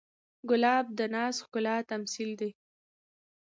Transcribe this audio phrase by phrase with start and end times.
[0.49, 2.51] ګلاب د ناز ښکلا تمثیل دی.